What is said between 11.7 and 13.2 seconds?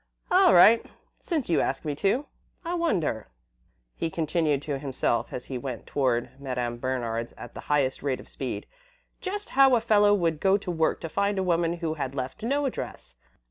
who had left no address?